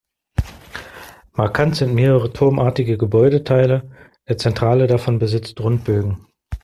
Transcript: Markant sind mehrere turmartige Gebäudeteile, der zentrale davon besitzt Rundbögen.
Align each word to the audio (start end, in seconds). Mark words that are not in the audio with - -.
Markant 1.33 1.75
sind 1.75 1.93
mehrere 1.93 2.33
turmartige 2.33 2.97
Gebäudeteile, 2.97 3.87
der 4.27 4.39
zentrale 4.39 4.87
davon 4.87 5.19
besitzt 5.19 5.59
Rundbögen. 5.59 6.25